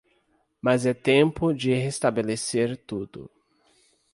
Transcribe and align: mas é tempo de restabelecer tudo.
mas 0.59 0.87
é 0.87 0.95
tempo 0.95 1.53
de 1.53 1.71
restabelecer 1.75 2.75
tudo. 2.75 3.29